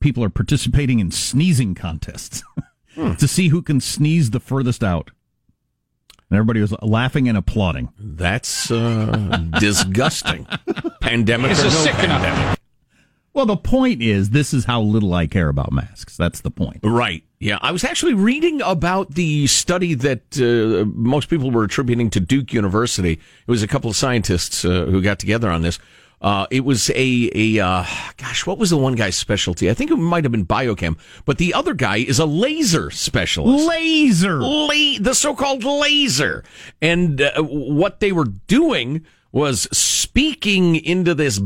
[0.00, 2.42] people are participating in sneezing contests
[2.94, 3.14] hmm.
[3.14, 5.10] to see who can sneeze the furthest out.
[6.30, 7.90] And everybody was laughing and applauding.
[7.98, 10.46] That's uh, disgusting.
[11.00, 12.58] Pandemic it's or no pandemic.
[13.34, 16.16] Well, the point is, this is how little I care about masks.
[16.16, 16.80] That's the point.
[16.84, 17.24] Right.
[17.40, 17.58] Yeah.
[17.60, 22.52] I was actually reading about the study that uh, most people were attributing to Duke
[22.52, 23.14] University.
[23.14, 25.80] It was a couple of scientists uh, who got together on this.
[26.20, 27.84] Uh, it was a, a uh,
[28.16, 29.68] gosh, what was the one guy's specialty?
[29.68, 33.68] I think it might have been biochem, but the other guy is a laser specialist.
[33.68, 36.42] Laser, La- the so-called laser,
[36.80, 41.40] and uh, what they were doing was speaking into this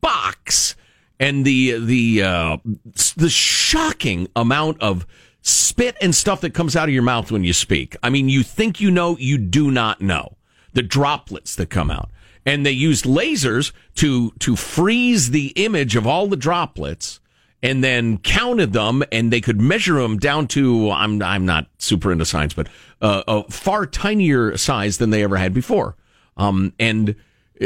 [0.00, 0.74] box
[1.20, 2.56] and the the uh,
[3.16, 5.06] the shocking amount of
[5.42, 7.96] spit and stuff that comes out of your mouth when you speak.
[8.02, 10.36] I mean, you think you know, you do not know.
[10.72, 12.10] The droplets that come out,
[12.46, 17.20] and they used lasers to to freeze the image of all the droplets.
[17.62, 22.12] And then counted them, and they could measure them down to I'm I'm not super
[22.12, 22.68] into science, but
[23.00, 25.96] uh, a far tinier size than they ever had before.
[26.36, 27.16] Um, and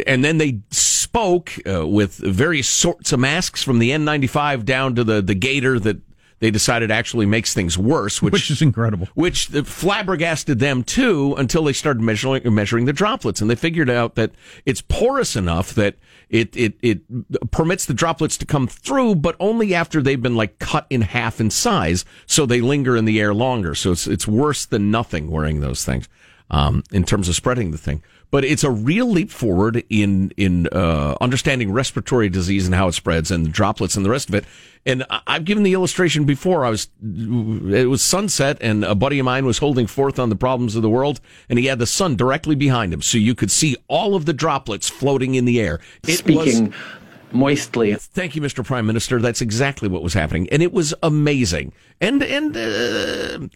[0.07, 5.05] and then they spoke uh, with various sorts of masks from the N95 down to
[5.05, 5.99] the, the gaiter that
[6.41, 9.09] they decided actually makes things worse, which, which is incredible.
[9.15, 14.15] Which flabbergasted them too until they started measuring measuring the droplets, and they figured out
[14.15, 14.33] that
[14.65, 15.97] it's porous enough that
[16.29, 20.59] it it it permits the droplets to come through, but only after they've been like
[20.59, 23.75] cut in half in size, so they linger in the air longer.
[23.75, 26.09] So it's it's worse than nothing wearing those things
[26.51, 30.67] um, in terms of spreading the thing but it's a real leap forward in in
[30.69, 34.35] uh, understanding respiratory disease and how it spreads and the droplets and the rest of
[34.35, 34.45] it.
[34.87, 36.65] And I've given the illustration before.
[36.65, 40.37] I was it was sunset, and a buddy of mine was holding forth on the
[40.37, 43.51] problems of the world, and he had the sun directly behind him, so you could
[43.51, 45.81] see all of the droplets floating in the air.
[46.07, 46.69] It Speaking.
[46.69, 46.77] Was,
[47.31, 47.95] moistly.
[47.95, 48.65] Thank you, Mr.
[48.65, 49.21] Prime Minister.
[49.21, 51.73] That's exactly what was happening, and it was amazing.
[52.01, 53.49] And and uh,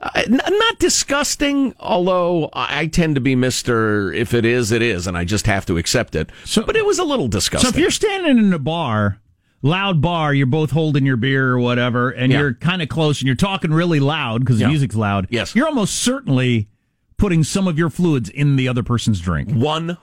[0.00, 4.12] uh, not disgusting, although I tend to be Mister.
[4.12, 6.30] If it is, it is, and I just have to accept it.
[6.44, 7.70] So, but it was a little disgusting.
[7.70, 9.20] So if you're standing in a bar,
[9.60, 12.38] loud bar, you're both holding your beer or whatever, and yeah.
[12.38, 14.66] you're kind of close, and you're talking really loud because yeah.
[14.66, 15.26] the music's loud.
[15.30, 16.68] Yes, you're almost certainly
[17.16, 19.50] putting some of your fluids in the other person's drink.
[19.50, 19.98] One,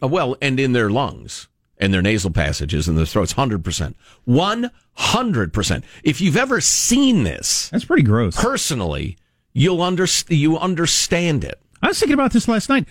[0.00, 4.70] well, and in their lungs and their nasal passages and their throats, hundred percent, one
[4.92, 5.84] hundred percent.
[6.04, 8.40] If you've ever seen this, that's pretty gross.
[8.40, 9.16] Personally
[9.52, 11.60] you'll under, you understand it.
[11.82, 12.86] I was thinking about this last night.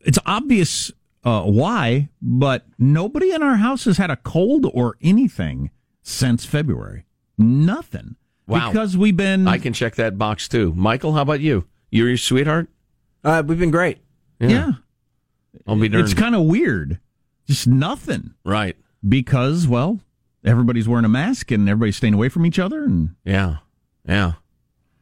[0.00, 0.92] It's obvious
[1.24, 5.70] uh, why, but nobody in our house has had a cold or anything
[6.02, 7.04] since February.
[7.36, 8.16] Nothing.
[8.46, 8.70] Wow.
[8.70, 9.48] Because we've been.
[9.48, 10.72] I can check that box too.
[10.74, 11.66] Michael, how about you?
[11.90, 12.68] You're your sweetheart?
[13.24, 13.98] Uh, we've been great.
[14.38, 14.48] Yeah.
[14.48, 14.72] yeah.
[15.66, 16.04] I'll be darned.
[16.04, 17.00] It's kind of weird.
[17.48, 18.34] Just nothing.
[18.44, 18.76] Right.
[19.06, 20.00] Because, well,
[20.44, 22.84] everybody's wearing a mask and everybody's staying away from each other.
[22.84, 23.56] And Yeah.
[24.08, 24.34] Yeah.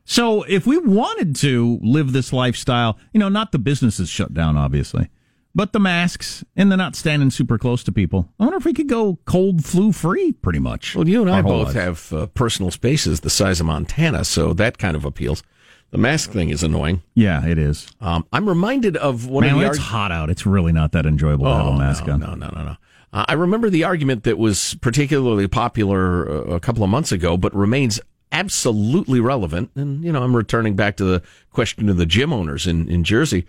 [0.05, 4.57] So if we wanted to live this lifestyle, you know, not the businesses shut down,
[4.57, 5.09] obviously,
[5.55, 8.29] but the masks and the not standing super close to people.
[8.39, 10.95] I wonder if we could go cold flu free, pretty much.
[10.95, 11.75] Well, you and I both lives.
[11.75, 15.43] have uh, personal spaces the size of Montana, so that kind of appeals.
[15.91, 17.03] The mask thing is annoying.
[17.15, 17.87] Yeah, it is.
[18.01, 20.29] Um, I'm reminded of one Man, of the it's arg- hot out.
[20.29, 22.21] It's really not that enjoyable to have a mask no, on.
[22.21, 22.77] No, no, no, no.
[23.13, 27.37] Uh, I remember the argument that was particularly popular uh, a couple of months ago,
[27.37, 28.01] but remains
[28.35, 29.71] absolutely relevant.
[29.75, 33.05] And, you know, I'm returning back to the question of the gym owners in, in
[33.05, 33.47] Jersey.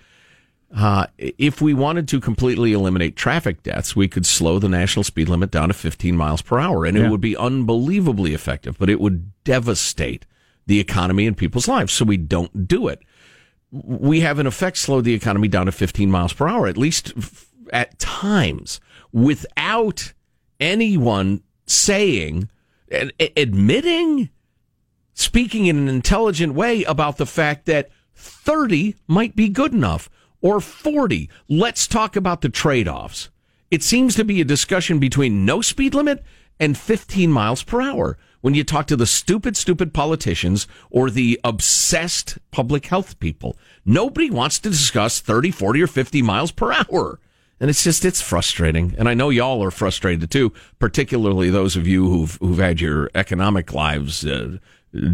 [0.76, 5.30] Uh, if we wanted to completely eliminate traffic deaths, we could slow the national speed
[5.30, 7.06] limit down to 15 miles per hour, and Yeah.
[7.06, 10.26] it would be unbelievably effective, but it would devastate
[10.68, 11.94] the economy and people's lives.
[11.94, 13.02] So we don't do it
[13.72, 17.12] we have in effect slowed the economy down to 15 miles per hour, at least
[17.18, 18.80] f- at times,
[19.12, 20.14] without
[20.62, 22.48] anyone saying
[22.90, 24.30] and a- admitting,
[25.16, 30.10] speaking in an intelligent way about the fact that 30 might be good enough
[30.42, 31.28] or 40.
[31.50, 33.30] Let's talk about the trade offs.
[33.72, 36.24] It seems to be a discussion between no speed limit
[36.60, 41.40] and 15 miles per hour when you talk to the stupid, stupid politicians or the
[41.44, 43.58] obsessed public health people.
[43.86, 47.20] Nobody wants to discuss 30, 40, or 50 miles per hour.
[47.60, 48.94] And it's just, it's frustrating.
[48.98, 53.10] And I know y'all are frustrated too, particularly those of you who've, who've had your
[53.16, 54.58] economic lives uh,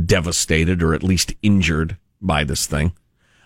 [0.06, 2.94] devastated or at least injured by this thing.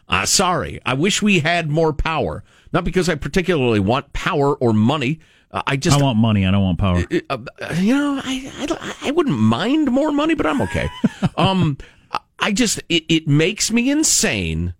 [0.08, 0.80] Uh, sorry.
[0.86, 2.44] I wish we had more power.
[2.72, 5.20] Not because I particularly want power or money.
[5.50, 6.46] Uh, I just I want money.
[6.46, 7.04] I don't want power.
[7.30, 7.38] uh,
[7.80, 10.90] you know, I, I I wouldn't mind more money, but I'm okay.
[11.38, 11.78] um,
[12.12, 14.74] I- I just it, it makes me insane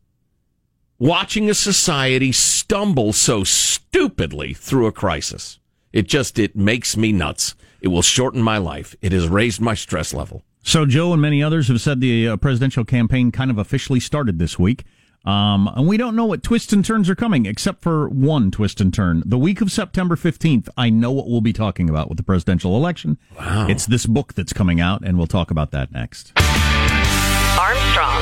[1.00, 5.60] watching a society stumble so stupidly through a crisis.
[5.94, 7.56] It just it makes me nuts.
[7.82, 8.96] It will shorten my life.
[9.02, 10.44] It has raised my stress level.
[10.68, 14.40] So Joe and many others have said the uh, presidential campaign kind of officially started
[14.40, 14.84] this week.
[15.24, 18.82] Um, and we don't know what twists and turns are coming, except for one twist
[18.82, 19.22] and turn.
[19.28, 22.76] The week of September 15th, I know what we'll be talking about with the presidential
[22.76, 23.20] election.
[23.38, 23.68] Wow.
[23.70, 26.34] It's this book that's coming out, and we'll talk about that next.
[26.36, 28.15] Armstrong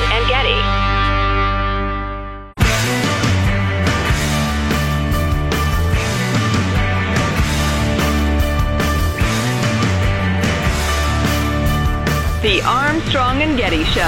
[12.44, 14.02] The Armstrong and Getty Show.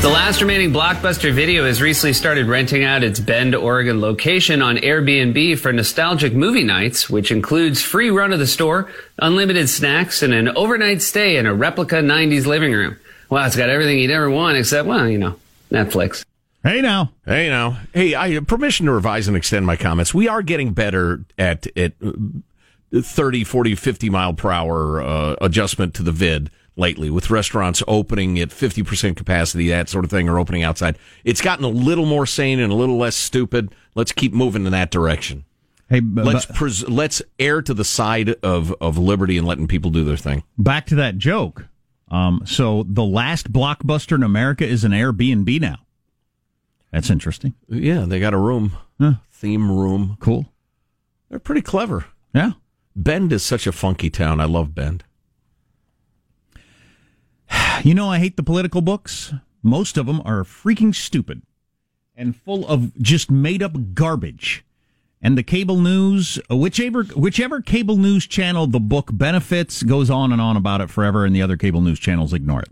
[0.00, 4.78] The last remaining Blockbuster Video has recently started renting out its Bend, Oregon location on
[4.78, 10.34] Airbnb for nostalgic movie nights, which includes free run of the store, unlimited snacks, and
[10.34, 12.96] an overnight stay in a replica 90s living room.
[13.30, 15.36] Wow, it's got everything you'd ever want except, well, you know,
[15.70, 16.24] Netflix.
[16.62, 17.12] Hey now.
[17.24, 17.78] Hey now.
[17.94, 20.12] Hey, I permission to revise and extend my comments.
[20.12, 22.12] We are getting better at at uh,
[23.00, 28.38] 30, 40, 50 mile per hour uh, adjustment to the vid lately with restaurants opening
[28.38, 30.96] at 50% capacity, that sort of thing, or opening outside.
[31.24, 33.74] It's gotten a little more sane and a little less stupid.
[33.94, 35.44] Let's keep moving in that direction.
[35.90, 40.04] Hey, let's pres- let's err to the side of, of liberty and letting people do
[40.04, 40.44] their thing.
[40.56, 41.66] back to that joke.
[42.10, 45.78] Um, so the last blockbuster in America is an Airbnb now.
[46.92, 47.54] That's interesting.
[47.68, 48.72] Yeah, they got a room,
[49.30, 50.16] theme room.
[50.20, 50.46] Cool.
[51.28, 52.06] They're pretty clever.
[52.34, 52.52] Yeah.
[52.96, 54.40] Bend is such a funky town.
[54.40, 55.04] I love Bend.
[57.84, 59.32] You know, I hate the political books.
[59.62, 61.42] Most of them are freaking stupid
[62.16, 64.64] and full of just made up garbage.
[65.22, 70.32] And the cable news, uh, whichever whichever cable news channel the book benefits, goes on
[70.32, 72.68] and on about it forever, and the other cable news channels ignore it.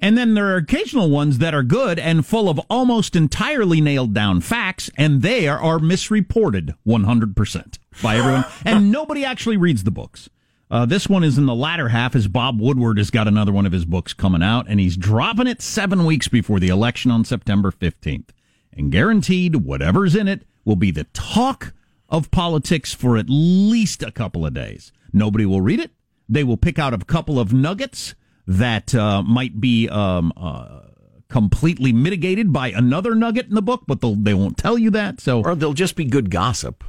[0.00, 4.12] And then there are occasional ones that are good and full of almost entirely nailed
[4.12, 8.44] down facts, and they are, are misreported 100% by everyone.
[8.64, 10.28] and nobody actually reads the books.
[10.70, 13.66] Uh, this one is in the latter half as Bob Woodward has got another one
[13.66, 17.24] of his books coming out, and he's dropping it seven weeks before the election on
[17.24, 18.30] September 15th.
[18.72, 21.72] And guaranteed, whatever's in it will be the talk
[22.08, 24.92] of politics for at least a couple of days.
[25.12, 25.92] Nobody will read it.
[26.28, 28.14] They will pick out a couple of nuggets
[28.46, 30.80] that uh, might be um, uh,
[31.28, 35.20] completely mitigated by another nugget in the book, but they'll, they won't tell you that.
[35.20, 36.84] So, or they'll just be good gossip.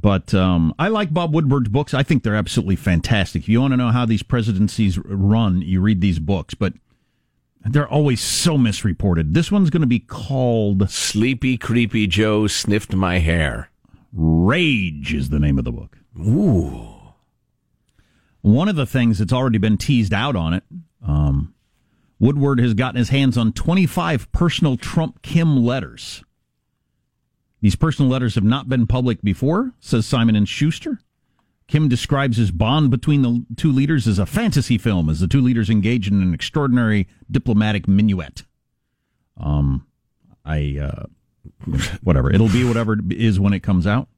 [0.00, 1.92] But um, I like Bob Woodward's books.
[1.92, 3.42] I think they're absolutely fantastic.
[3.42, 6.54] If you want to know how these presidencies run, you read these books.
[6.54, 6.74] But
[7.64, 9.34] they're always so misreported.
[9.34, 13.70] This one's going to be called Sleepy Creepy Joe Sniffed My Hair.
[14.12, 15.98] Rage is the name of the book.
[16.18, 16.97] Ooh.
[18.48, 20.64] One of the things that's already been teased out on it,
[21.06, 21.52] um,
[22.18, 26.24] Woodward has gotten his hands on 25 personal Trump Kim letters.
[27.60, 30.98] These personal letters have not been public before, says Simon and Schuster.
[31.66, 35.42] Kim describes his bond between the two leaders as a fantasy film as the two
[35.42, 38.44] leaders engage in an extraordinary diplomatic minuet.
[39.36, 39.86] Um,
[40.46, 41.04] I uh,
[42.02, 44.08] whatever it'll be, whatever it is when it comes out.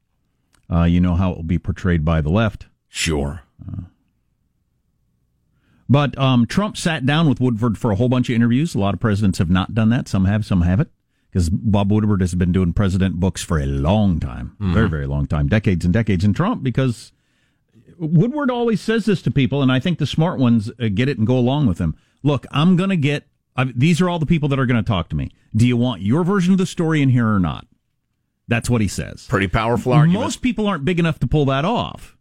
[0.73, 2.67] Uh, you know how it will be portrayed by the left.
[2.89, 3.43] Sure.
[3.61, 3.83] Uh,
[5.91, 8.75] but um, Trump sat down with Woodward for a whole bunch of interviews.
[8.75, 10.09] A lot of presidents have not done that.
[10.09, 10.89] Some have, some haven't.
[11.31, 14.73] Because Bob Woodward has been doing president books for a long time, Mm-hmm.
[14.75, 16.25] very, very long time, decades and decades.
[16.25, 17.13] And Trump, because
[17.99, 21.19] Woodward always says this to people, and I think the smart ones uh, get it
[21.19, 21.95] and go along with him.
[22.23, 24.89] Look, I'm going to get, I, these are all the people that are going to
[24.89, 25.31] talk to me.
[25.55, 27.67] Do you want your version of the story in here or not?
[28.49, 29.27] That's what he says.
[29.29, 30.25] Pretty powerful argument.
[30.25, 32.17] Most people aren't big enough to pull that off.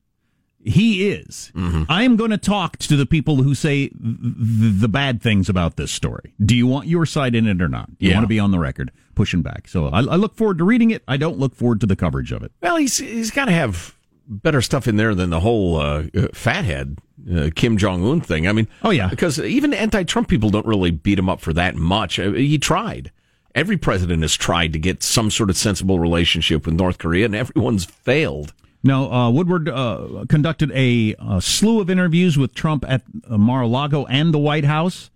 [0.64, 1.51] He is.
[1.55, 1.84] Mm-hmm.
[1.89, 5.47] I am going to talk to the people who say th- th- the bad things
[5.47, 6.34] about this story.
[6.43, 7.97] Do you want your side in it or not?
[7.97, 8.18] Do you Yeah.
[8.18, 9.68] want to be on the record pushing back?
[9.70, 11.01] So I, I look forward to reading it.
[11.07, 12.51] I don't look forward to the coverage of it.
[12.62, 13.95] Well, he's he's got to have
[14.28, 16.97] better stuff in there than the whole uh, uh, fathead
[17.34, 18.47] uh, Kim Jong Un thing.
[18.47, 21.76] I mean, oh yeah, because even anti-Trump people don't really beat him up for that
[21.76, 22.20] much.
[22.20, 23.12] Uh, He tried.
[23.55, 27.36] Every president has tried to get some sort of sensible relationship with North Korea, and
[27.36, 28.53] everyone's failed.
[28.82, 34.06] No, uh, Woodward uh, conducted a, a slew of interviews with Trump at uh, Mar-a-Lago
[34.06, 35.10] and the White House,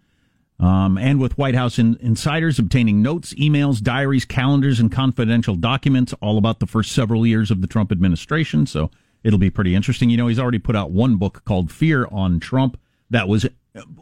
[0.59, 6.13] um, and with White House in, insiders, obtaining notes, emails, diaries, calendars, and confidential documents
[6.21, 8.65] all about the first several years of the Trump administration.
[8.65, 8.91] So
[9.23, 10.09] it'll be pretty interesting.
[10.09, 12.77] You know, he's already put out one book called Fear on Trump
[13.09, 13.45] that was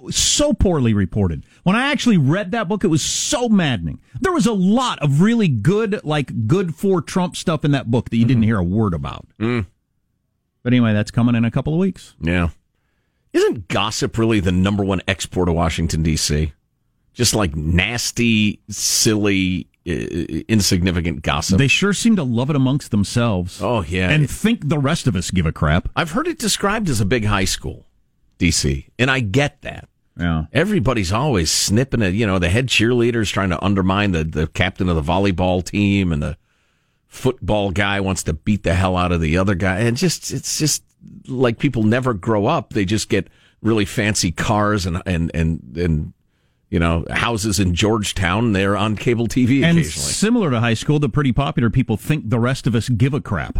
[0.09, 1.45] so poorly reported.
[1.63, 4.01] When I actually read that book, it was so maddening.
[4.19, 8.09] There was a lot of really good, like good for Trump stuff in that book
[8.09, 9.27] that you didn't hear a word about.
[9.39, 9.65] Mm.
[10.63, 12.15] But anyway, that's coming in a couple of weeks.
[12.19, 12.49] Yeah.
[13.33, 16.53] Isn't gossip really the number one export of Washington, D.C.?
[17.13, 21.57] Just like nasty, silly, uh, insignificant gossip.
[21.57, 23.61] They sure seem to love it amongst themselves.
[23.61, 24.09] Oh, yeah.
[24.09, 25.89] And think the rest of us give a crap.
[25.95, 27.85] I've heard it described as a big high school,
[28.41, 29.87] D.C., and I get that.
[30.17, 30.45] Yeah.
[30.51, 34.89] Everybody's always snipping at, you know, the head cheerleaders trying to undermine the, the captain
[34.89, 36.37] of the volleyball team and the
[37.07, 39.81] football guy wants to beat the hell out of the other guy.
[39.81, 40.83] And just, it's just
[41.27, 42.73] like people never grow up.
[42.73, 43.27] They just get
[43.61, 46.13] really fancy cars and, and, and, and,
[46.71, 48.53] you know, houses in Georgetown.
[48.53, 50.11] They're on cable TV And occasionally.
[50.13, 53.21] similar to high school, the pretty popular people think the rest of us give a
[53.21, 53.59] crap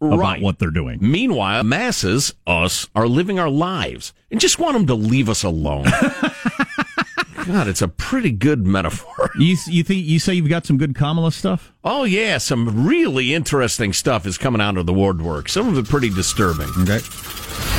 [0.00, 0.42] about Right.
[0.42, 0.98] what they're doing.
[1.00, 5.86] Meanwhile, masses, us, are living our lives and just want them to leave us alone.
[7.46, 9.30] God, it's a pretty good metaphor.
[9.38, 11.72] You you think you say you've got some good Kamala stuff?
[11.82, 15.48] Oh yeah, some really interesting stuff is coming out of the woodwork.
[15.48, 16.68] Some of it pretty disturbing.
[16.80, 17.00] Okay.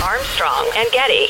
[0.02, 1.28] Armstrong and Getty.